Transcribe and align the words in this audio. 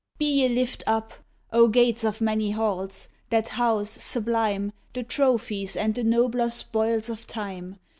Be 0.17 0.25
ye 0.25 0.49
lift 0.49 0.81
up, 0.87 1.13
O 1.53 1.67
gates 1.67 2.03
of 2.03 2.21
many 2.21 2.49
halls, 2.49 3.07
That 3.29 3.49
house, 3.49 3.91
sublime, 3.91 4.71
The 4.93 5.03
trophies 5.03 5.77
and 5.77 5.93
the 5.93 6.03
nobler 6.03 6.49
spoils 6.49 7.07
of 7.07 7.27
Time 7.27 7.77